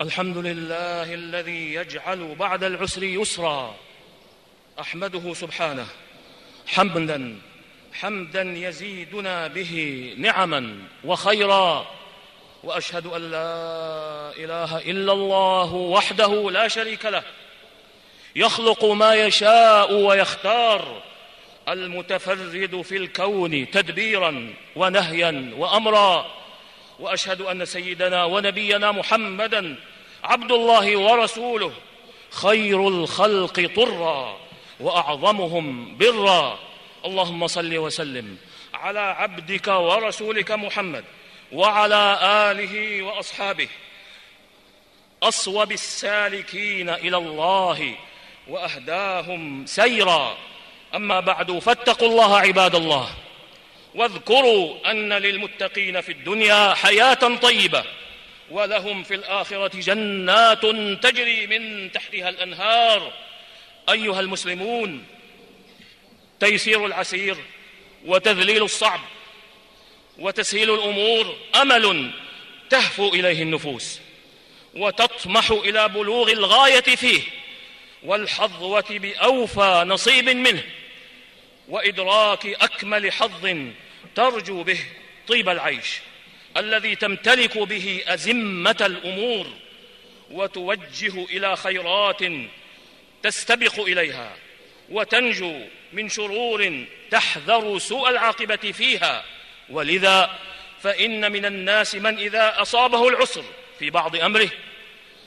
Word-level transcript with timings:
الحمد 0.00 0.36
لله 0.36 1.14
الذي 1.14 1.74
يجعل 1.74 2.34
بعد 2.34 2.64
العسر 2.64 3.02
يسرا. 3.02 3.74
أحمده 4.80 5.34
سبحانه. 5.34 5.86
حمدا 6.66 7.38
حمدا 7.92 8.42
يزيدنا 8.42 9.46
به 9.46 10.14
نعما 10.18 10.78
وخيرا. 11.04 11.86
وأشهد 12.64 13.06
أن 13.06 13.30
لا 13.30 14.32
إله 14.36 14.78
إلا 14.78 15.12
الله 15.12 15.74
وحده 15.74 16.50
لا 16.50 16.68
شريك 16.68 17.06
له. 17.06 17.22
يخلق 18.36 18.84
ما 18.84 19.14
يشاء 19.14 19.94
ويختار. 19.94 21.02
المتفرد 21.68 22.82
في 22.82 22.96
الكون 22.96 23.70
تدبيرا 23.70 24.54
ونهيا 24.76 25.52
وأمرا. 25.56 26.45
وأشهد 27.00 27.40
أن 27.40 27.64
سيدنا 27.64 28.24
ونبينا 28.24 28.92
محمدا 28.92 29.76
عبد 30.24 30.52
الله 30.52 30.96
ورسوله 30.96 31.72
خير 32.30 32.88
الخلق 32.88 33.70
طرا 33.76 34.36
وأعظمهم 34.80 35.96
برا. 35.98 36.58
اللهم 37.04 37.46
صل 37.46 37.78
وسلم 37.78 38.36
على 38.74 39.00
عبدك 39.00 39.68
ورسولك 39.68 40.50
محمد 40.52 41.04
وعلى 41.52 42.18
آله 42.22 43.02
وأصحابه 43.02 43.68
أصوب 45.22 45.72
السالكين 45.72 46.88
إلى 46.88 47.16
الله 47.16 47.94
وأهداهم 48.48 49.66
سيرا. 49.66 50.36
أما 50.94 51.20
بعد 51.20 51.58
فاتقوا 51.58 52.08
الله 52.08 52.38
عباد 52.38 52.74
الله. 52.74 53.10
واذكروا 53.96 54.90
أن 54.90 55.12
للمتقين 55.12 56.00
في 56.00 56.12
الدنيا 56.12 56.74
حياة 56.74 57.36
طيبة 57.42 57.84
ولهم 58.50 59.02
في 59.02 59.14
الآخرة 59.14 59.80
جنات 59.80 60.62
تجري 61.02 61.46
من 61.46 61.92
تحتها 61.92 62.28
الأنهار. 62.28 63.12
أيها 63.88 64.20
المسلمون 64.20 65.04
تيسير 66.40 66.86
العسير 66.86 67.36
وتذليل 68.04 68.62
الصعب 68.62 69.00
وتسهيل 70.18 70.74
الأمور 70.74 71.36
أمل 71.54 72.10
تهفو 72.70 73.08
إليه 73.08 73.42
النفوس 73.42 74.00
وتطمح 74.74 75.50
إلى 75.50 75.88
بلوغ 75.88 76.30
الغاية 76.30 76.80
فيه 76.80 77.22
والحظوة 78.02 78.84
بأوفى 78.90 79.84
نصيب 79.86 80.28
منه 80.28 80.62
وإدراك 81.68 82.46
أكمل 82.46 83.12
حظ 83.12 83.46
ترجو 84.16 84.62
به 84.62 84.80
طيب 85.28 85.48
العيش 85.48 85.98
الذي 86.56 86.96
تمتلك 86.96 87.58
به 87.58 88.04
أزمة 88.06 88.76
الأمور 88.80 89.46
وتوجه 90.30 91.24
إلى 91.24 91.56
خيرات 91.56 92.20
تستبق 93.22 93.80
إليها 93.80 94.36
وتنجو 94.88 95.60
من 95.92 96.08
شرور 96.08 96.84
تحذر 97.10 97.78
سوء 97.78 98.08
العاقبة 98.08 98.72
فيها 98.72 99.24
ولذا 99.70 100.38
فإن 100.82 101.32
من 101.32 101.44
الناس 101.44 101.94
من 101.94 102.18
إذا 102.18 102.62
أصابه 102.62 103.08
العسر 103.08 103.44
في 103.78 103.90
بعض 103.90 104.16
أمره 104.16 104.48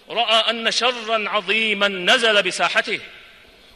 رأى 0.09 0.49
أن 0.49 0.71
شرا 0.71 1.29
عظيما 1.29 1.87
نزل 1.87 2.43
بساحته 2.43 2.99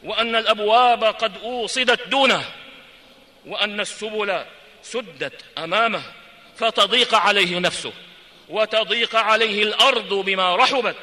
وأن 0.02 0.36
الأبواب 0.36 1.04
قد 1.04 1.36
أوصدت 1.42 2.08
دونه 2.08 2.44
وأن 3.46 3.80
السبل 3.80 4.44
سدت 4.84 5.44
أمامه 5.58 6.02
فتضيق 6.56 7.14
عليه 7.14 7.58
نفسه 7.58 7.92
وتضيق 8.48 9.16
عليه 9.16 9.62
الأرض 9.62 10.14
بما 10.14 10.56
رحبت 10.56 10.96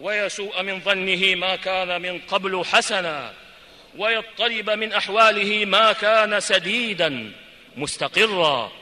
ويسوء 0.00 0.62
من 0.62 0.80
ظنه 0.80 1.34
ما 1.34 1.56
كان 1.56 2.02
من 2.02 2.18
قبل 2.18 2.64
حسنا 2.64 3.32
ويضطرب 3.96 4.70
من 4.70 4.92
أحواله 4.92 5.64
ما 5.64 5.92
كان 5.92 6.40
سديدا 6.40 7.32
مستقرا. 7.76 8.72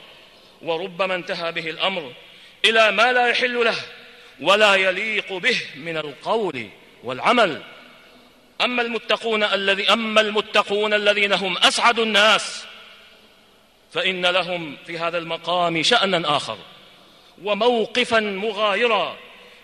وربما 0.61 1.15
انتهى 1.15 1.51
به 1.51 1.69
الأمر 1.69 2.13
إلى 2.65 2.91
ما 2.91 3.13
لا 3.13 3.27
يحل 3.27 3.65
له 3.65 3.75
ولا 4.41 4.75
يليق 4.75 5.33
به 5.33 5.61
من 5.75 5.97
القول 5.97 6.69
والعمل. 7.03 7.61
أما 8.61 8.81
المتقون 8.81 9.43
الذي 9.43 9.93
أما 9.93 10.21
المتقون 10.21 10.93
الذين 10.93 11.33
هم 11.33 11.57
أسعد 11.57 11.99
الناس 11.99 12.65
فإن 13.91 14.25
لهم 14.25 14.77
في 14.87 14.97
هذا 14.97 15.17
المقام 15.17 15.83
شأنا 15.83 16.37
آخر 16.37 16.57
وموقفا 17.43 18.19
مغايرا 18.19 19.17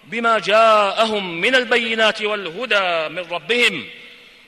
بما 0.04 0.40
جاءهم 0.40 1.42
من 1.42 1.56
البينات 1.56 2.22
والهدى 2.22 3.10
من 3.10 3.32
ربهم 3.32 3.86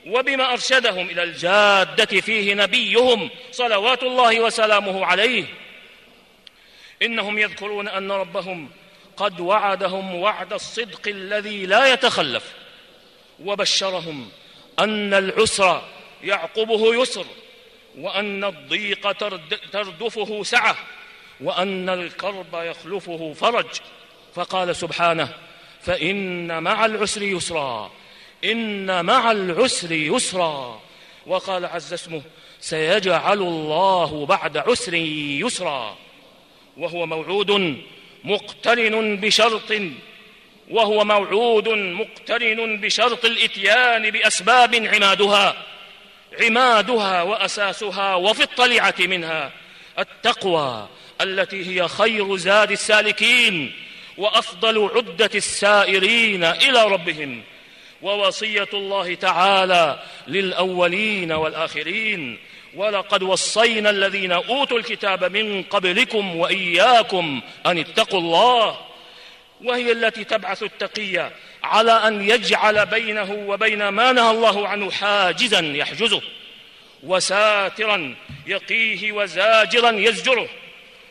وبما 0.08 0.54
أرشدهم 0.54 1.10
إلى 1.10 1.24
الجادة 1.24 2.22
فيه 2.22 2.54
نبيهم 2.54 3.30
صلوات 3.52 4.04
الله 4.04 4.40
وسلامه 4.42 5.06
عليه. 5.06 5.46
إنهم 7.02 7.38
يذكرون 7.38 7.88
أن 7.88 8.12
ربهم 8.12 8.70
قد 9.18 9.40
وعدهم 9.40 10.16
وعد 10.16 10.54
الصدق 10.54 11.08
الذي 11.08 11.66
لا 11.66 11.94
يتخلف 11.94 12.54
وبشرهم 13.46 14.30
أن 14.80 15.14
العسر 15.14 15.82
يعقبه 16.24 17.02
يسر 17.02 17.26
وأن 17.98 18.44
الضيق 18.44 19.12
تردفه 19.72 20.44
سعة 20.44 20.76
وأن 21.42 21.90
الكرب 21.90 22.54
يخلفه 22.54 23.34
فرج. 23.34 23.66
فقال 24.36 24.76
سبحانه 24.76 25.34
فإن 25.82 26.64
مع 26.64 26.86
العسر 26.86 27.22
يسرا 27.22 27.92
إن 28.44 29.06
مع 29.06 29.32
العسر 29.32 29.92
يسرا. 29.92 30.82
وقال 31.26 31.66
عز 31.66 31.94
اسمه 31.94 32.22
سيجعل 32.60 33.40
الله 33.40 34.26
بعد 34.26 34.58
عسر 34.58 34.94
يسرا. 34.94 35.98
وهو 36.78 37.06
موعود 37.06 37.82
مقترن 38.24 39.16
بشرط 39.16 39.74
وهو 40.70 41.06
موعود 41.06 41.70
مقترن 41.70 42.78
بشرط 42.78 43.26
الإتيان 43.26 44.12
بأسباب 44.12 44.76
عمادها. 44.76 45.64
عمادها 46.42 47.22
وأساسها 47.22 48.16
وفي 48.16 48.44
الطليعة 48.44 48.96
منها 49.00 49.52
التقوى 50.00 50.88
التي 51.22 51.66
هي 51.66 51.88
خير 51.88 52.38
زاد 52.38 52.72
السالكين 52.72 53.74
وأفضل 54.18 54.90
عدة 54.96 55.30
السائرين 55.36 56.44
إلى 56.44 56.84
ربهم 56.84 57.44
ووصية 58.02 58.68
الله 58.74 59.16
تعالى 59.16 60.00
للأولين 60.28 61.32
والآخرين 61.32 62.40
ولقد 62.76 63.24
وصينا 63.24 63.90
الذين 63.90 64.32
أوتوا 64.32 64.78
الكتاب 64.78 65.38
من 65.38 65.64
قبلكم 65.64 66.36
وإياكم 66.36 67.42
أن 67.66 67.78
اتقوا 67.78 68.20
الله 68.20 68.87
وهي 69.64 69.92
التي 69.92 70.24
تبعث 70.24 70.64
التقي 70.64 71.32
على 71.64 71.92
أن 71.92 72.30
يجعل 72.30 72.86
بينه 72.86 73.32
وبين 73.48 73.88
ما 73.88 74.12
نهى 74.12 74.32
الله 74.32 74.68
عنه 74.68 74.92
حاجزا 74.92 75.60
يحجزه 75.60 76.22
وساترا 77.04 78.16
يقيه 78.48 79.12
وزاجرا 79.12 79.92
يزجره 79.92 80.50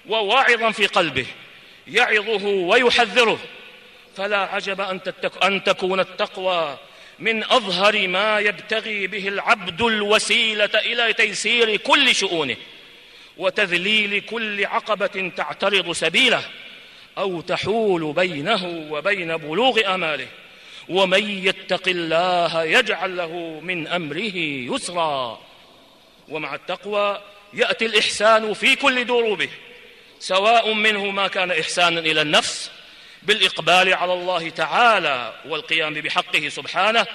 وواعظا 0.09 0.71
في 0.71 0.87
قلبه 0.87 1.27
يعظه 1.87 2.47
ويحذره. 2.47 3.39
فلا 4.17 4.39
عجب 4.39 4.81
أن, 4.81 5.01
أن 5.43 5.65
تكون 5.65 6.01
التقوى 6.01 6.79
من 7.19 7.45
أظهر 7.45 8.09
ما 8.09 8.39
يبتغي 8.39 9.07
به 9.07 9.29
العبد 9.29 9.83
الوسيلة 9.83 10.71
إلى 10.75 11.13
تيسير 11.13 11.77
كل 11.77 12.15
شؤونه 12.15 12.57
وتذليل 13.37 14.21
كل 14.21 14.67
عقبة 14.67 15.33
تعترض 15.37 15.93
سبيله. 15.93 16.43
أو 17.19 17.41
تحول 17.41 18.13
بينه 18.13 18.87
وبين 18.91 19.37
بلوغ 19.37 19.95
أماله. 19.95 20.29
ومن 20.89 21.31
يتق 21.47 21.89
الله 21.89 22.65
يجعل 22.65 23.17
له 23.17 23.61
من 23.63 23.89
أمره 23.89 24.37
يسرا. 24.75 25.41
ومع 26.29 26.55
التقوى 26.55 27.21
يأتي 27.55 27.87
الإحسان 27.87 28.55
في 28.55 28.77
كل 28.77 29.05
دروبه. 29.05 29.49
سواء 30.21 30.73
منه 30.73 31.05
ما 31.05 31.29
كان 31.29 31.51
إحسانا 31.51 32.01
إلى 32.01 32.23
النفس 32.23 32.71
بالإقبال 33.23 33.95
على 33.95 34.13
الله 34.13 34.49
تعالى 34.49 35.35
والقيام 35.49 35.95
بحقه 35.95 36.49
سبحانه 36.49 37.07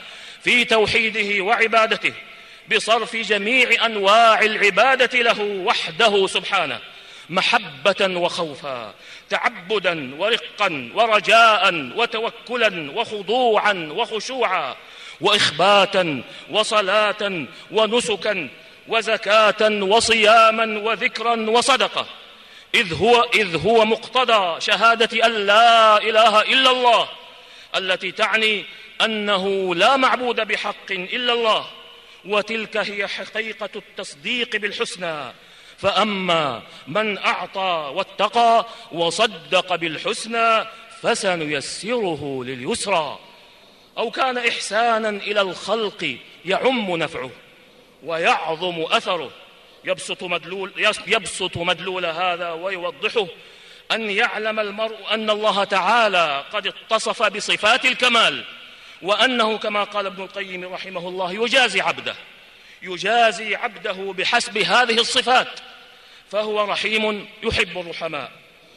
في 0.44 0.66
توحيده 0.66 1.44
وعبادته 1.44 2.14
بصرف 2.76 3.16
جميع 3.16 3.86
أنواع 3.86 4.42
العبادة 4.42 5.22
له 5.22 5.42
وحده 5.42 6.28
سبحانه. 6.28 6.80
محبة 7.32 8.20
وخوفا 8.20 8.94
تعبدا 9.30 10.16
ورقا 10.16 10.92
ورجاء 10.96 11.92
وتوكلا 11.96 12.92
وخضوعا 12.92 13.90
وخشوعا 13.92 14.76
وإخباتا 15.22 16.24
وصلاة 16.50 17.46
ونسكا 17.72 18.50
وزكاة 18.88 19.84
وصياما 19.84 20.80
وذكرا 20.80 21.50
وصدقة. 21.50 22.06
إذ 22.76 22.94
هو, 22.94 23.24
إذ 23.36 23.68
هو 23.68 23.86
مقتضى 23.86 24.62
شهادة 24.62 25.26
أن 25.26 25.46
لا 25.46 25.98
إله 25.98 26.42
إلا 26.42 26.72
الله 26.72 27.10
التي 27.76 28.12
تعني 28.12 28.66
أنه 29.02 29.76
لا 29.76 29.98
معبود 29.98 30.48
بحق 30.48 30.92
إلا 30.92 31.34
الله 31.34 31.66
وتلك 32.26 32.78
هي 32.78 33.08
حقيقة 33.08 33.70
التصديق 33.76 34.56
بالحسنى. 34.56 35.34
فأما 35.82 36.62
من 36.88 37.18
أعطى 37.18 37.92
واتقى 37.96 38.66
وصدق 38.92 39.76
بالحسنى 39.76 40.66
فسنيسره 41.02 42.44
لليسرى. 42.44 43.20
أو 43.98 44.12
كان 44.12 44.38
إحسانا 44.38 45.10
إلى 45.10 45.42
الخلق 45.42 46.18
يعم 46.46 46.98
نفعه 46.98 47.30
ويعظم 48.04 48.82
أثره. 48.82 49.32
يبسط 49.84 50.24
مدلول, 50.24 50.72
يبسط 51.08 51.58
مدلول 51.58 52.06
هذا 52.06 52.52
ويوضحه 52.52 53.28
أن 53.92 54.10
يعلم 54.10 54.60
المرء 54.60 54.98
أن 55.12 55.30
الله 55.30 55.64
تعالى 55.64 56.46
قد 56.54 56.68
اتصف 56.68 57.24
بصفات 57.24 57.86
الكمال 57.86 58.44
وأنه 59.02 59.58
كما 59.58 59.84
قال 59.84 60.06
ابن 60.06 60.24
القيم 60.24 60.74
رحمه 60.74 61.08
الله 61.08 61.44
يجازي 61.44 61.82
عبده 61.82 62.16
يجازي 62.82 63.56
عبده 63.56 64.14
بحسب 64.18 64.58
هذه 64.58 65.00
الصفات. 65.00 65.60
فهو 66.32 66.64
رحيم 66.64 67.28
يحب 67.44 67.78
الرحماء 67.78 68.32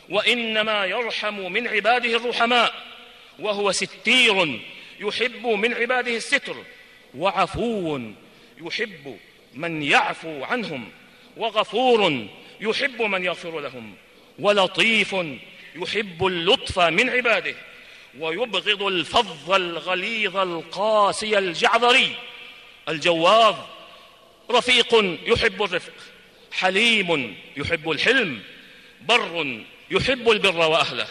وإنما 0.08 0.84
يرحم 0.84 1.52
من 1.52 1.68
عباده 1.68 2.16
الرحماء 2.16 2.74
وهو 3.38 3.72
ستير 3.72 4.60
يحب 5.00 5.46
من 5.46 5.74
عباده 5.74 6.16
الستر 6.16 6.56
وعفو 7.14 8.00
يحب 8.60 9.18
من 9.54 9.82
يعفو 9.82 10.44
عنهم 10.44 10.90
وغفور 11.36 12.26
يحب 12.60 13.02
من 13.02 13.24
يغفر 13.24 13.60
لهم 13.60 13.94
ولطيف 14.38 15.16
يحب 15.76 16.26
اللطف 16.26 16.78
من 16.78 17.10
عباده 17.10 17.54
ويبغض 18.18 18.82
الفظ 18.82 19.52
الغليظ 19.52 20.36
القاسي 20.36 21.38
الجعذري 21.38 22.16
الجواظ 22.88 23.56
رفيق 24.50 25.18
يحب 25.26 25.62
الرفق. 25.62 26.13
حليم 26.58 27.36
يحب 27.56 27.90
الحلم 27.90 28.42
بر 29.00 29.62
يحب 29.90 30.30
البر 30.30 30.56
وأهله 30.56 31.06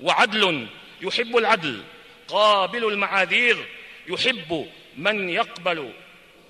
وعدل 0.00 0.66
يحب 1.00 1.36
العدل 1.36 1.82
قابل 2.28 2.84
المعاذير 2.84 3.66
يحب 4.08 4.68
من 4.96 5.28
يقبل 5.28 5.92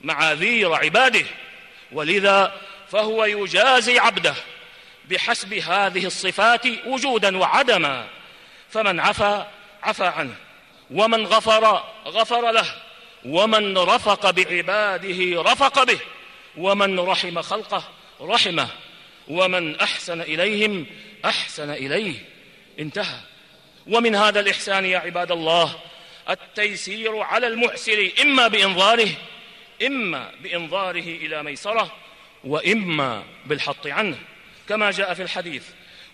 معاذير 0.02 0.74
عباده. 0.74 1.26
ولذا 1.92 2.60
فهو 2.88 3.24
يجازي 3.24 3.98
عبده 3.98 4.34
بحسب 5.10 5.54
هذه 5.54 6.06
الصفات 6.06 6.66
وجودا 6.86 7.38
وعدما. 7.38 8.08
فمن 8.70 9.00
عفا 9.00 9.50
عفا 9.82 10.06
عنه 10.08 10.34
ومن 10.90 11.26
غفر 11.26 11.84
غفر 12.06 12.50
له 12.50 12.74
ومن 13.24 13.78
رفق 13.78 14.30
بعباده 14.30 15.42
رفق 15.42 15.84
به 15.84 15.98
ومن 16.56 17.00
رحم 17.00 17.42
خلقه 17.42 17.97
رحمة. 18.20 18.68
ومن 19.28 19.80
أحسن 19.80 20.20
إليهم 20.20 20.86
أحسن 21.24 21.70
إليه. 21.70 22.14
انتهى. 22.78 23.18
ومن 23.86 24.14
هذا 24.14 24.40
الإحسان 24.40 24.84
يا 24.84 24.98
عباد 24.98 25.32
الله 25.32 25.78
التيسير 26.30 27.18
على 27.18 27.46
المعسر 27.46 28.10
إما 28.22 28.48
بإنظاره 28.48 29.08
إما 29.86 30.30
بإنظاره 30.42 31.00
إلى 31.00 31.42
ميسرة 31.42 31.92
وإما 32.44 33.24
بالحط 33.46 33.86
عنه. 33.86 34.18
كما 34.68 34.90
جاء 34.90 35.14
في 35.14 35.22
الحديث 35.22 35.64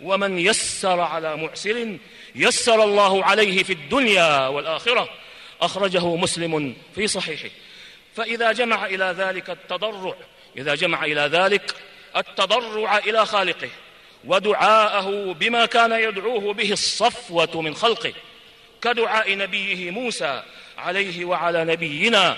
ومن 0.01 0.39
يسر 0.39 1.01
على 1.01 1.37
معسر 1.37 1.97
يسر 2.35 2.85
الله 2.85 3.25
عليه 3.25 3.63
في 3.63 3.73
الدنيا 3.73 4.47
والآخرة. 4.47 5.09
أخرجه 5.61 6.17
مسلم 6.17 6.77
في 6.95 7.07
صحيحه. 7.07 7.51
فإذا 8.17 8.53
جمع 8.53 8.87
إلى 8.87 9.15
ذلك 9.19 9.51
التضرع 9.51 10.15
إذا 10.57 10.75
جمع 10.75 11.05
إلى 11.05 11.21
ذلك 11.21 11.75
التضرع 12.17 12.99
إلى 12.99 13.27
خالقه 13.27 13.69
ودعاءه 14.25 15.33
بما 15.33 15.67
كان 15.67 15.93
يدعوه 15.93 16.53
به 16.55 16.73
الصفوة 16.73 17.63
من 17.63 17.75
خلقه. 17.75 18.13
كدعاء 18.83 19.37
نبيه 19.37 19.91
موسى 19.91 20.43
عليه 20.79 21.25
وعلى 21.25 21.65
نبينا 21.65 22.37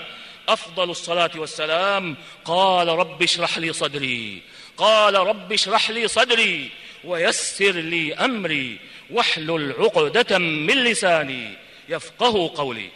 أفضل 0.49 0.89
الصلاة 0.89 1.31
والسلام. 1.35 2.15
قال 2.45 2.87
رب 2.87 3.23
اشرح 3.23 3.57
لي 3.57 3.73
صدري. 3.73 4.41
قال 4.77 5.15
رب 5.15 5.53
اشرح 5.53 5.89
لي 5.89 6.07
صدري 6.07 6.69
ويسر 7.03 7.71
لي 7.71 8.13
أمري 8.13 8.77
واحلل 9.09 9.75
عقدة 9.79 10.37
من 10.37 10.83
لساني 10.83 11.53
يفقه 11.89 12.51
قولي. 12.55 12.89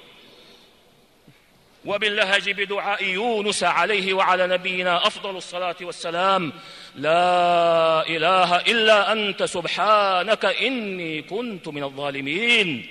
وباللهج 1.85 2.49
بدعاء 2.49 3.03
يونس 3.03 3.63
عليه 3.63 4.13
وعلى 4.13 4.47
نبينا 4.47 5.07
أفضل 5.07 5.37
الصلاة 5.37 5.75
والسلام. 5.81 6.53
لا 6.95 8.07
إله 8.07 8.55
إلا 8.55 9.11
أنت 9.11 9.43
سبحانك 9.43 10.45
إني 10.45 11.21
كنت 11.21 11.67
من 11.67 11.83
الظالمين. 11.83 12.87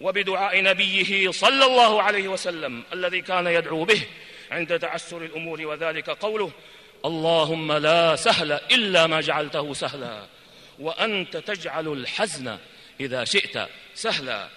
وبدعاء 0.00 0.62
نبيه 0.62 1.30
صلى 1.30 1.64
الله 1.64 2.02
عليه 2.02 2.28
وسلم 2.28 2.82
الذي 2.92 3.20
كان 3.20 3.46
يدعو 3.46 3.84
به 3.84 4.00
عند 4.50 4.78
تعسر 4.78 5.24
الأمور 5.24 5.66
وذلك 5.66 6.10
قوله 6.10 6.50
اللهم 7.04 7.72
لا 7.72 8.16
سهل 8.16 8.52
إلا 8.52 9.06
ما 9.06 9.20
جعلته 9.20 9.74
سهلا 9.74 10.22
وأنت 10.78 11.36
تجعل 11.36 11.88
الحزن 11.88 12.58
إذا 13.00 13.24
شئت 13.24 13.68
سهلا. 13.94 14.48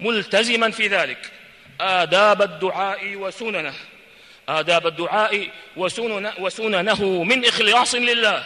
ملتزما 0.00 0.70
في 0.70 0.86
ذلك. 0.86 1.32
آداب 1.80 2.42
الدعاء 2.42 3.16
وسننه. 3.16 3.74
آداب 4.48 4.86
الدعاء 4.86 5.48
وسنن 5.76 6.32
وسننه 6.38 7.24
من 7.24 7.44
إخلاص 7.44 7.94
لله 7.94 8.44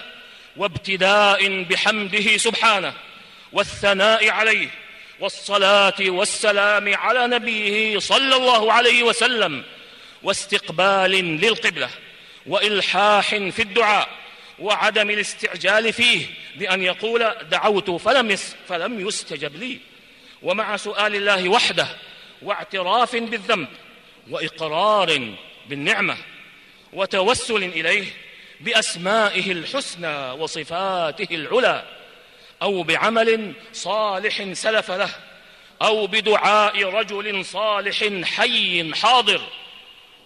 وابتداء 0.56 1.62
بحمده 1.62 2.36
سبحانه 2.36 2.92
والثناء 3.52 4.30
عليه 4.30 4.68
والصلاة 5.20 5.94
والسلام 6.00 6.94
على 6.94 7.26
نبيه 7.26 7.98
صلى 7.98 8.36
الله 8.36 8.72
عليه 8.72 9.02
وسلم 9.02 9.62
واستقبال 10.22 11.10
للقبلة 11.40 11.90
وإلحاح 12.46 13.28
في 13.28 13.62
الدعاء 13.62 14.08
وعدم 14.58 15.10
الاستعجال 15.10 15.92
فيه 15.92 16.26
بأن 16.56 16.82
يقول 16.82 17.34
دعوت 17.50 17.90
فلم 17.90 18.36
فلم 18.68 19.08
يستجب 19.08 19.56
لي. 19.56 19.78
ومع 20.42 20.76
سؤال 20.76 21.14
الله 21.16 21.48
وحده 21.48 21.88
واعتراف 22.44 23.16
بالذنب 23.16 23.68
وإقرار 24.30 25.34
بالنعمة 25.68 26.16
وتوسل 26.92 27.64
إليه 27.64 28.06
بأسمائه 28.60 29.52
الحسنى 29.52 30.30
وصفاته 30.30 31.34
العلى 31.34 31.84
أو 32.62 32.82
بعمل 32.82 33.52
صالح 33.72 34.52
سلف 34.52 34.90
له 34.90 35.10
أو 35.82 36.06
بدعاء 36.06 36.84
رجل 36.84 37.44
صالح 37.44 38.04
حي 38.24 38.94
حاضر 38.94 39.40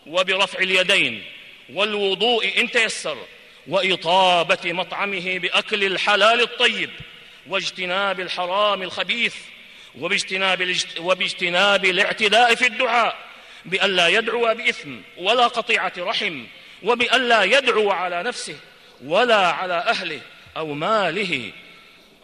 وبرفع 0.07 0.59
اليدين 0.59 1.25
والوضوء 1.73 2.61
إن 2.61 2.71
تيسر 2.71 3.17
وإطابة 3.69 4.73
مطعمه 4.73 5.39
بأكل 5.39 5.85
الحلال 5.85 6.41
الطيب 6.41 6.91
واجتناب 7.49 8.21
الحرام 8.21 8.83
الخبيث 8.83 9.35
وباجتناب, 9.99 10.77
وباجتناب 11.01 11.85
الاعتداء 11.85 12.55
في 12.55 12.67
الدعاء 12.67 13.17
بأن 13.65 13.97
لا 13.97 14.09
يدعو 14.09 14.55
بإثم 14.55 14.97
ولا 15.17 15.47
قطيعة 15.47 15.93
رحم 15.99 16.45
وبأن 16.83 17.29
لا 17.29 17.43
يدعو 17.43 17.91
على 17.91 18.23
نفسه 18.23 18.57
ولا 19.05 19.47
على 19.47 19.75
أهله 19.75 20.21
أو 20.57 20.75
ماله 20.75 21.53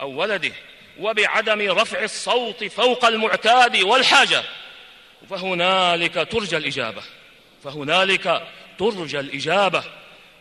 أو 0.01 0.11
ولده 0.11 0.53
وبعدم 1.01 1.71
رفع 1.71 2.03
الصوت 2.03 2.65
فوق 2.65 3.05
المعتاد 3.05 3.77
والحاجة. 3.77 4.43
فهنالك 5.31 6.29
ترجى 6.31 6.57
الإجابة 6.57 7.03
فهنالك 7.65 8.47
ترجى 8.79 9.21
الإجابة 9.21 9.85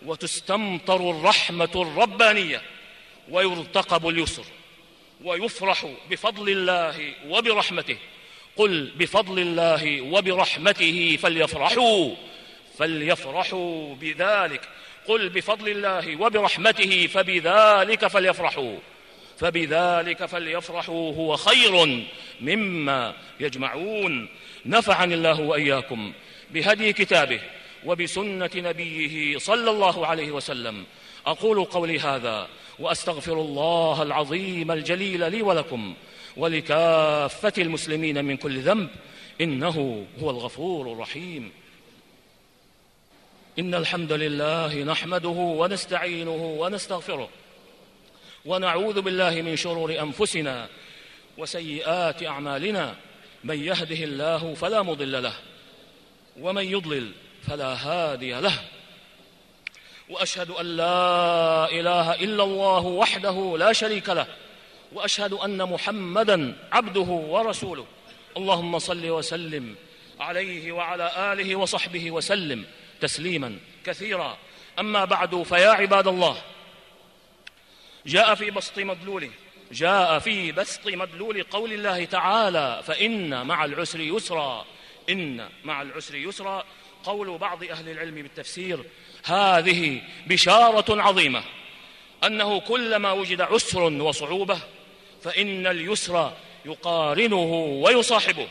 وتستمطر 0.05 1.11
الرحمة 1.11 1.69
الربانية 1.75 2.61
ويرتقب 3.29 4.07
اليسر. 4.07 4.43
ويفرح 5.23 5.87
بفضل 6.09 6.49
الله 6.49 7.13
وبرحمته. 7.27 7.97
قل 8.55 8.91
بفضل 8.95 9.39
الله 9.39 10.01
وبرحمته 10.01 11.17
فليفرحوا 11.21 12.15
فليفرحوا 12.77 13.95
بذلك. 13.95 14.69
قل 15.07 15.29
بفضل 15.29 15.69
الله 15.69 16.21
وبرحمته 16.21 17.07
فبذلك 17.07 18.07
فليفرحوا 18.07 18.77
فبذلك 19.39 20.25
فليفرحوا 20.25 21.15
هو 21.15 21.35
خير 21.35 22.05
مما 22.41 23.13
يجمعون. 23.39 24.29
نفعني 24.65 25.13
الله 25.13 25.41
وإياكم 25.41 26.13
بهدي 26.51 26.93
كتابه 26.93 27.39
وبسنة 27.85 28.49
نبيه 28.55 29.37
صلى 29.37 29.71
الله 29.71 30.07
عليه 30.07 30.31
وسلم. 30.31 30.85
أقول 31.25 31.65
قولي 31.65 31.99
هذا 31.99 32.47
وأستغفر 32.79 33.33
الله 33.33 34.01
العظيم 34.01 34.71
الجليل 34.71 35.31
لي 35.31 35.41
ولكم 35.41 35.93
ولكافة 36.37 37.53
المسلمين 37.57 38.25
من 38.25 38.37
كل 38.37 38.59
ذنب 38.59 38.89
إنه 39.41 40.05
هو 40.21 40.29
الغفور 40.29 40.91
الرحيم. 40.93 41.51
إن 43.59 43.75
الحمد 43.75 44.11
لله 44.11 44.83
نحمده 44.83 45.29
ونستعينه 45.29 46.55
ونستغفره 46.59 47.29
ونعوذ 48.45 49.01
بالله 49.01 49.41
من 49.41 49.55
شرور 49.55 49.99
أنفسنا 49.99 50.67
وسيئات 51.37 52.23
أعمالنا. 52.23 52.95
من 53.43 53.63
يهده 53.63 54.03
الله 54.03 54.53
فلا 54.53 54.81
مضل 54.81 55.23
له 55.23 55.33
ومن 56.39 56.63
يضلل 56.63 57.11
فلا 57.47 57.73
هادي 57.73 58.33
له. 58.33 58.59
وأشهد 60.13 60.49
أن 60.49 60.65
لا 60.65 61.71
إله 61.71 62.13
إلا 62.13 62.43
الله 62.43 62.85
وحده 62.85 63.55
لا 63.57 63.73
شريك 63.73 64.09
له 64.09 64.27
وأشهد 64.93 65.33
أن 65.33 65.63
محمدا 65.69 66.55
عبده 66.71 67.09
ورسوله. 67.33 67.85
اللهم 68.37 68.79
صل 68.79 69.09
وسلم 69.09 69.75
عليه 70.19 70.71
وعلى 70.71 71.33
آله 71.33 71.55
وصحبه 71.55 72.11
وسلم 72.11 72.65
تسليما 73.01 73.59
كثيرا. 73.85 74.37
أما 74.79 75.05
بعد 75.05 75.43
فيا 75.43 75.69
عباد 75.69 76.07
الله 76.07 76.37
جاء 78.05 78.35
في 78.35 78.51
بسط 78.51 78.79
مدلوله 78.79 79.31
جاء 79.71 80.19
في 80.19 80.51
بسط 80.51 80.87
مدلول 80.87 81.43
قول 81.43 81.73
الله 81.73 82.05
تعالى 82.05 82.81
فإن 82.85 83.47
مع 83.47 83.65
العسر 83.65 83.99
يسرا. 83.99 84.65
إن 85.09 85.49
مع 85.63 85.81
العسر 85.81 86.15
يسرا. 86.15 86.63
قول 87.03 87.37
بعض 87.37 87.63
أهل 87.63 87.89
العلم 87.89 88.15
بالتفسير 88.15 88.85
هذه 89.23 90.01
بشارة 90.27 91.01
عظيمة 91.01 91.43
أنه 92.23 92.59
كلما 92.59 93.11
وجد 93.11 93.41
عسر 93.41 93.81
وصعوبة 93.81 94.59
فإن 95.23 95.67
اليسر 95.67 96.31
يقارنه 96.65 97.53
ويصاحبه. 97.83 98.47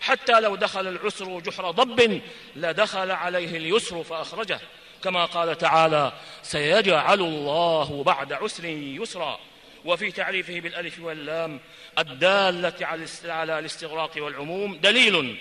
حتى 0.00 0.40
لو 0.40 0.56
دخل 0.56 0.88
العسر 0.88 1.40
جحر 1.40 1.70
ضب 1.70 2.20
لدخل 2.56 3.10
عليه 3.10 3.56
اليسر 3.56 4.02
فأخرجه. 4.02 4.60
كما 5.04 5.24
قال 5.24 5.58
تعالى 5.58 6.12
سيجعل 6.42 7.20
الله 7.20 8.02
بعد 8.02 8.32
عسر 8.32 8.64
يسرا 8.64 9.38
وفي 9.84 10.12
تعريفه 10.12 10.60
بالألف 10.60 11.00
واللام 11.00 11.60
الدالة 11.98 12.86
على 13.24 13.58
الاستغراق 13.58 14.10
والعموم 14.16 14.76
دليل 14.76 15.36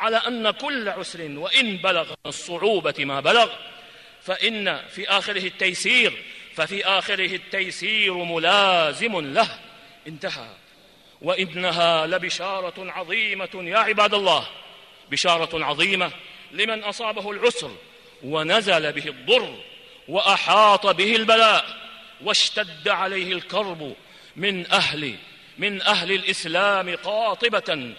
على 0.00 0.16
أن 0.16 0.50
كل 0.50 0.88
عسر 0.88 1.38
وإن 1.38 1.76
بلغ 1.76 2.14
الصعوبة 2.26 2.94
ما 2.98 3.20
بلغ 3.20 3.48
فإن 4.26 4.82
في 4.88 5.08
آخره 5.08 5.46
التيسير 5.46 6.22
ففي 6.54 6.84
آخره 6.84 7.34
التيسير 7.34 8.14
ملازم 8.14 9.20
له. 9.34 9.58
انتهى. 10.06 10.48
وانها 11.22 12.06
لبشارة 12.06 12.92
عظيمة 12.92 13.48
يا 13.54 13.78
عباد 13.78 14.14
الله 14.14 14.46
بشارة 15.10 15.64
عظيمة 15.64 16.10
لمن 16.52 16.84
أصابه 16.84 17.30
العسر 17.30 17.70
ونزل 18.24 18.92
به 18.92 19.08
الضر 19.08 19.58
وأحاط 20.08 20.86
به 20.86 21.16
البلاء 21.16 21.64
واشتد 22.24 22.88
عليه 22.88 23.32
الكرب 23.32 23.96
من 24.36 24.72
أهل 24.72 25.14
من 25.58 25.82
أهل 25.82 26.12
الإسلام 26.12 26.96
قاطبة 26.96 27.94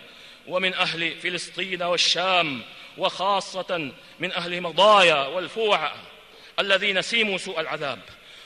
ومن 0.47 0.73
أهل 0.73 1.19
فلسطين 1.19 1.83
والشام 1.83 2.61
وخاصة 2.97 3.91
من 4.19 4.31
أهل 4.31 4.61
مضايا 4.61 5.27
والفوع. 5.27 5.91
الذين 6.59 7.01
سيموا 7.01 7.37
سوء 7.37 7.59
العذاب. 7.59 7.99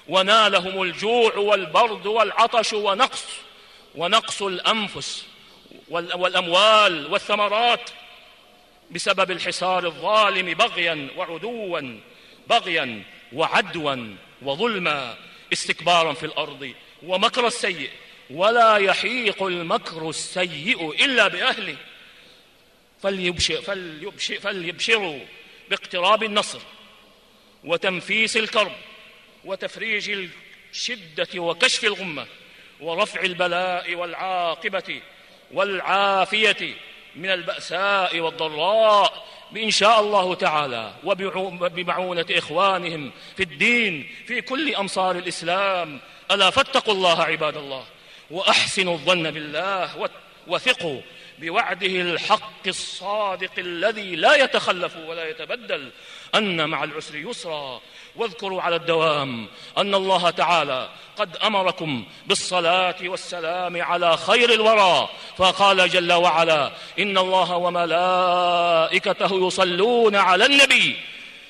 ونالهم 0.07 0.81
الجوع 0.81 1.35
والبرد 1.35 2.07
والعطش 2.07 2.73
ونقص 2.73 3.25
ونقص 3.95 4.41
الأنفس 4.41 5.25
والأموال 5.89 7.11
والثمرات 7.11 7.89
بسبب 8.91 9.31
الحصار 9.31 9.85
الظالم 9.85 10.53
بغيا 10.53 11.07
وعدوا 11.17 11.81
بغيا 12.49 13.03
وعدوا 13.33 14.15
وظلما 14.41 15.17
استكبارا 15.53 16.13
في 16.13 16.25
الأرض 16.25 16.73
ومكر 17.03 17.47
السيء. 17.47 17.89
ولا 18.29 18.77
يحيق 18.77 19.43
المكر 19.43 20.09
السيء 20.09 21.05
إلا 21.05 21.27
بأهله. 21.27 21.75
فليبشر 23.03 23.61
فليبشر 23.61 24.39
فليبشروا 24.39 25.19
باقتراب 25.69 26.23
النصر. 26.23 26.59
وتنفيس 27.63 28.37
الكرب 28.37 28.71
وتفريج 29.45 30.27
الشدة 30.71 31.27
وكشف 31.35 31.83
الغمة 31.83 32.25
ورفع 32.79 33.21
البلاء 33.21 33.95
والعاقبة 33.95 35.01
والعافية 35.51 36.75
من 37.15 37.29
البأساء 37.29 38.19
والضراء 38.19 39.27
ان 39.57 39.71
شاء 39.71 39.99
الله 39.99 40.35
تعالى 40.35 40.93
وبمعونه 41.03 42.25
إخوانهم 42.31 43.11
في 43.37 43.43
الدين 43.43 44.09
في 44.27 44.41
كل 44.41 44.75
أمصار 44.75 45.15
الإسلام. 45.15 45.99
ألا 46.31 46.49
فاتقوا 46.49 46.93
الله 46.93 47.23
عباد 47.23 47.57
الله 47.57 47.85
وأحسنوا 48.31 48.93
الظن 48.93 49.31
بالله 49.31 50.09
وثقوا 50.47 51.01
بوعده 51.41 52.01
الحق 52.01 52.67
الصادق 52.67 53.51
الذي 53.57 54.15
لا 54.15 54.35
يتخلف 54.35 54.97
ولا 55.07 55.29
يتبدل 55.29 55.89
أن 56.35 56.69
مع 56.69 56.83
العسر 56.83 57.15
يسرا. 57.15 57.81
واذكروا 58.15 58.61
على 58.61 58.75
الدوام 58.75 59.47
أن 59.77 59.95
الله 59.95 60.29
تعالى 60.29 60.89
قد 61.17 61.37
أمركم 61.37 62.05
بالصلاة 62.27 62.95
والسلام 63.03 63.81
على 63.81 64.17
خير 64.17 64.53
الورى. 64.53 65.09
فقال 65.37 65.89
جل 65.89 66.13
وعلا 66.13 66.71
إن 66.99 67.17
الله 67.17 67.55
وملائكته 67.55 69.47
يصلون 69.47 70.15
على 70.15 70.45
النبي. 70.45 70.95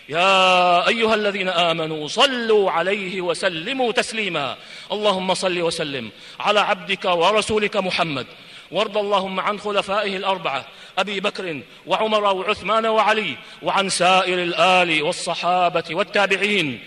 يا 0.10 0.88
أيها 0.88 1.15
الذين 1.15 1.50
آمنوا 1.50 2.07
صلوا 2.07 2.71
عليه 2.71 3.21
وسلموا 3.21 3.91
تسليما. 3.91 4.57
اللهم 4.91 5.33
صل 5.33 5.62
وسلم 5.62 6.12
على 6.39 6.60
عبدك 6.60 7.05
ورسولك 7.05 7.77
محمد 7.77 8.27
وارض 8.72 8.98
اللهم 8.98 9.40
عن 9.40 9.60
خلفائه 9.60 10.18
الأربعة 10.18 10.66
أبي 10.98 11.20
بكر 11.20 11.62
وعمر 11.88 12.24
وعثمان 12.24 12.86
وعلي 12.86 13.36
وعن 13.62 13.90
سائر 13.90 14.44
الآل 14.44 15.04
والصحابة 15.04 15.84
والتابعين 15.92 16.80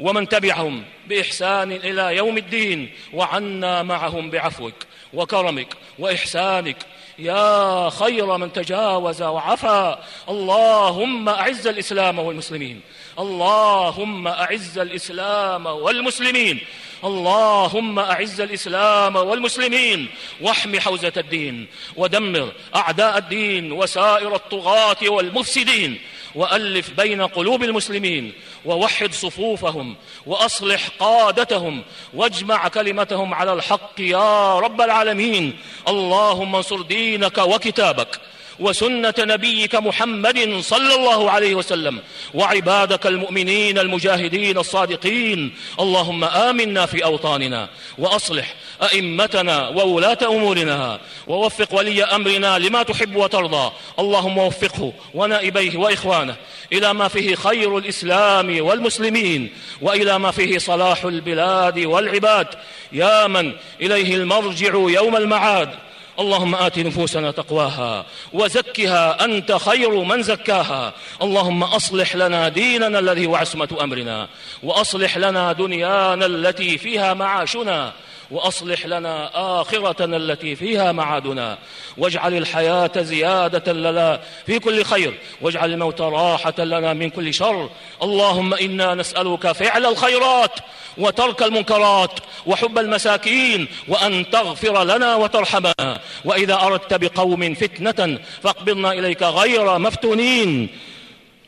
ومن 0.00 0.28
تبعهم 0.28 0.84
بإحسان 1.08 1.72
إلى 1.72 2.16
يوم 2.16 2.38
الدين 2.38 2.90
وعنا 3.12 3.82
معهم 3.82 4.30
بعفوك 4.30 4.74
وكرمك 5.12 5.68
وإحسانك 5.98 6.76
يا 7.18 7.90
خير 7.90 8.36
من 8.36 8.52
تجاوز 8.52 9.22
وعفا. 9.22 10.04
اللهم 10.28 11.28
أعز 11.28 11.66
الإسلام 11.66 12.18
والمسلمين. 12.18 12.80
اللهم 13.18 14.28
أعز 14.28 14.78
الإسلام 14.78 15.66
والمسلمين. 15.66 16.60
اللهم 17.04 17.98
أعز 17.98 18.40
الإسلام 18.40 19.16
والمسلمين. 19.16 20.08
واحم 20.40 20.78
حوزة 20.78 21.12
الدين. 21.16 21.66
ودمر 21.96 22.52
أعداء 22.76 23.18
الدين 23.18 23.72
وسائر 23.72 24.34
الطغاة 24.34 24.96
والمفسدين. 25.08 26.00
وألف 26.34 26.90
بين 26.90 27.22
قلوب 27.22 27.62
المسلمين 27.62 28.32
ووحد 28.64 29.12
صفوفهم 29.12 29.96
وأصلح 30.26 30.88
قادتهم 30.98 31.82
واجمع 32.14 32.68
كلمتهم 32.68 33.34
على 33.34 33.52
الحق 33.52 34.00
يا 34.00 34.58
رب 34.58 34.80
العالمين. 34.80 35.58
اللهم 35.88 36.56
انصر 36.56 36.82
دينك 36.82 37.38
وكتابك 37.38 38.20
وسنة 38.60 39.14
نبيك 39.18 39.74
محمد 39.74 40.60
صلى 40.60 40.94
الله 40.94 41.30
عليه 41.30 41.54
وسلم. 41.54 42.00
وعبادك 42.34 43.06
المؤمنين 43.06 43.78
المجاهدين 43.78 44.58
الصادقين. 44.58 45.54
اللهم 45.80 46.24
آمنا 46.24 46.86
في 46.86 47.04
أوطاننا 47.04 47.68
وأصلح 47.98 48.54
أئمتنا 48.82 49.68
وولاة 49.68 50.18
أمورنا. 50.22 51.00
ووفق 51.26 51.74
ولي 51.74 52.04
أمرنا 52.04 52.58
لما 52.58 52.82
تحب 52.82 53.16
وترضى. 53.16 53.72
اللهم 53.98 54.38
وفقه 54.38 54.92
ونائبيه 55.14 55.76
وإخوانه 55.76 56.36
إلى 56.72 56.94
ما 56.94 57.08
فيه 57.08 57.34
خير 57.34 57.78
الإسلام 57.78 58.60
والمسلمين. 58.60 59.52
وإلى 59.80 60.18
ما 60.18 60.30
فيه 60.30 60.58
صلاح 60.58 61.04
البلاد 61.04 61.78
والعباد. 61.78 62.46
يا 62.92 63.26
من 63.26 63.52
إليه 63.80 64.14
المرجع 64.14 64.74
يوم 64.74 65.16
المعاد. 65.16 65.70
اللهم 66.18 66.54
آت 66.54 66.78
نفوسنا 66.78 67.30
تقواها 67.30 68.06
وزكها 68.32 69.24
أنت 69.24 69.52
خير 69.52 69.90
من 69.90 70.22
زكاها. 70.22 70.92
اللهم 71.22 71.62
أصلح 71.62 72.16
لنا 72.16 72.48
ديننا 72.48 72.98
الذي 72.98 73.26
هو 73.26 73.36
عصمة 73.36 73.68
أمرنا 73.80 74.28
وأصلح 74.62 75.16
لنا 75.18 75.52
دنيانا 75.52 76.26
التي 76.26 76.78
فيها 76.78 77.14
معاشنا 77.14 77.92
وأصلح 78.30 78.86
لنا 78.86 79.30
آخرتنا 79.60 80.16
التي 80.16 80.56
فيها 80.56 80.92
معادنا. 80.92 81.58
واجعل 81.96 82.34
الحياة 82.34 82.92
زيادة 82.96 83.72
لنا 83.72 84.20
في 84.46 84.58
كل 84.58 84.84
خير 84.84 85.18
واجعل 85.40 85.72
الموت 85.72 86.00
راحة 86.00 86.54
لنا 86.58 86.92
من 86.92 87.10
كل 87.10 87.34
شر. 87.34 87.70
اللهم 88.02 88.54
إنا 88.54 88.94
نسألك 88.94 89.52
فعل 89.52 89.86
الخيرات 89.86 90.58
وترك 90.98 91.42
المنكرات 91.42 92.10
وحب 92.46 92.78
المساكين 92.78 93.68
وأن 93.88 94.30
تغفر 94.30 94.84
لنا 94.84 95.14
وترحمنا. 95.14 96.00
وإذا 96.24 96.54
أردت 96.54 96.94
بقوم 96.94 97.54
فتنة 97.54 98.18
فاقبضنا 98.42 98.92
إليك 98.92 99.22
غير 99.22 99.78
مفتونين. 99.78 100.68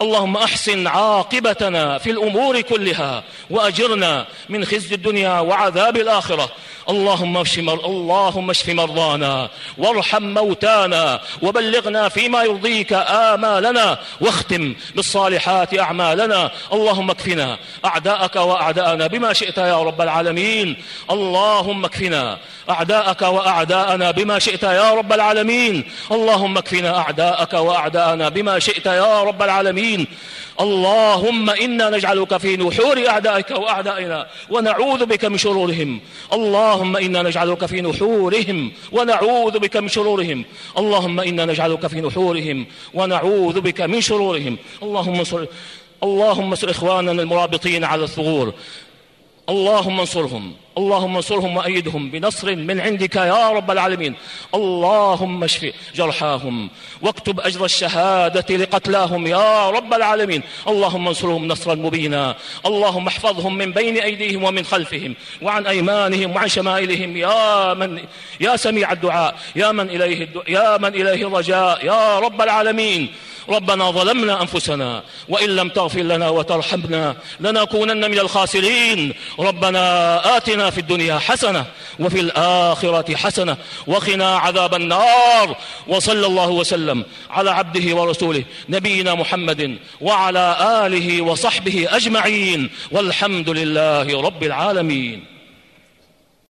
اللهم 0.03 0.37
أحسن 0.37 0.87
عاقبتنا 0.87 1.99
في 1.99 2.11
الأمور 2.11 2.61
كلها 2.61 3.23
وأجرنا 3.51 4.27
من 4.49 4.65
خزي 4.65 4.95
الدنيا 4.95 5.41
وعذاب 5.41 5.97
الآخرة. 5.97 6.49
اللهم 6.89 7.37
اشف. 7.37 7.59
اللهم 7.59 8.51
اشف 8.51 8.69
مرضانا 8.69 9.51
وارحم 9.79 10.23
موتانا 10.23 11.21
وبلغنا 11.43 12.09
فيما 12.09 12.43
يرضيك 12.43 12.93
آمالنا 12.93 13.99
واختم 14.21 14.75
بالصالحات 14.95 15.79
أعمالنا. 15.79 16.51
اللهم 16.73 17.11
اكفنا 17.11 17.59
أعداءك 17.85 18.37
وأعداءنا 18.37 19.07
بما 19.07 19.33
شئت 19.33 19.59
يا 19.59 19.83
رب 19.83 20.01
العالمين. 20.01 20.77
اللهم 21.11 21.85
اكفنا 21.85 22.39
أعداءك 22.71 23.23
وأعداءنا 23.23 24.11
بما 24.11 24.39
شئت 24.39 24.63
يا 24.63 24.91
رب 24.93 25.13
العالمين. 25.13 25.91
اللهم 26.13 26.59
اكفنا 26.59 26.99
أعداءك 26.99 27.53
وأعداءنا 27.53 28.29
بما 28.29 28.59
شئت 28.59 28.87
يا 28.87 29.23
رب 29.23 29.43
العالمين. 29.43 29.86
اللهم 30.61 31.51
إنا 31.51 31.91
نجعلك 31.91 32.37
في 32.37 32.57
نحور 32.57 33.09
أعدائك 33.09 33.51
وأعدائنا 33.51 34.27
ونعوذ 34.51 35.07
بك 35.07 35.25
من 35.25 35.39
شرورهم. 35.39 36.01
اللهم 36.33 36.97
إنا 36.97 37.23
نجعلك 37.23 37.67
في 37.67 37.81
نحورهم 37.81 38.73
ونعوذ 38.93 39.59
بك 39.59 39.77
من 39.77 39.89
شرورهم. 39.89 40.45
اللهم 40.79 41.21
إنا 41.21 41.45
نجعلك 41.45 41.87
في 41.87 42.01
نحورهم 42.01 42.67
ونعوذ 42.95 43.61
بك 43.61 43.81
من 43.81 44.01
شرورهم. 44.01 44.57
اللهم 44.83 45.15
انصر 45.15 45.47
اللهم 46.03 46.53
إخواننا 46.53 47.23
المرابطين 47.23 47.85
على 47.85 48.05
الثغور. 48.05 48.55
اللهم 49.49 50.01
انصرهم. 50.01 50.53
اللهم 50.79 51.17
انصرهم 51.17 51.57
وأيدهم 51.57 52.11
بنصر 52.11 52.57
من 52.57 52.81
عندك 52.81 53.17
يا 53.17 53.51
رب 53.51 53.71
العالمين. 53.71 54.15
اللهم 54.55 55.45
اشف 55.45 55.73
جرحاهم 55.95 56.71
واكتب 57.03 57.41
أجر 57.41 57.65
الشهادة 57.65 58.57
لقتلاهم 58.57 59.27
يا 59.27 59.71
رب 59.71 59.95
العالمين. 59.95 60.43
اللهم 60.69 61.09
انصرهم 61.09 61.49
نصرا 61.49 61.75
مبينا. 61.75 62.37
اللهم 62.67 63.07
احفظهم 63.07 63.59
من 63.59 63.73
بين 63.73 63.97
أيديهم 63.99 64.45
ومن 64.45 64.65
خلفهم 64.65 65.15
وعن 65.43 65.67
أيمانهم 65.67 66.37
وعن 66.37 66.49
شمائلهم. 66.49 67.17
يا 67.17 67.75
من 67.75 68.01
يا 68.41 68.57
سميع 68.57 68.93
الدعاء. 68.93 69.37
يا 69.57 69.73
من 69.73 69.91
إليه 69.91 70.29
يا 70.49 70.79
من 70.79 70.89
إليه 70.95 71.27
الرجاء. 71.27 71.85
يا 71.87 72.19
رب 72.19 72.43
العالمين. 72.43 73.13
ربنا 73.49 73.91
ظلمنا 73.91 74.43
أنفسنا 74.43 75.03
وإن 75.29 75.57
لم 75.57 75.69
تغفر 75.69 76.01
لنا 76.01 76.29
وترحمنا 76.29 77.17
لنكونن 77.41 78.11
من 78.11 78.19
الخاسرين. 78.19 79.15
ربنا 79.41 80.37
آتنا 80.37 80.71
في 80.71 80.79
الدنيا 80.79 81.19
حسنة 81.19 81.65
وفي 82.01 82.21
الآخرة 82.21 83.17
حسنة 83.17 83.57
وقنا 83.87 84.37
عذاب 84.37 84.75
النار. 84.75 85.57
وصلى 85.87 86.27
الله 86.27 86.49
وسلم 86.49 87.05
على 87.31 87.51
عبده 87.51 87.97
ورسوله 87.97 88.45
نبينا 88.69 89.15
محمد 89.15 89.79
وعلى 90.01 90.57
آله 90.87 91.23
وصحبه 91.23 91.89
أجمعين. 91.91 92.71
والحمد 92.91 93.51
لله 93.51 94.23
رب 94.23 94.43
العالمين. 94.43 95.36